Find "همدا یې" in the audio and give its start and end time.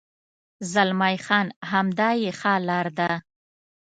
1.71-2.31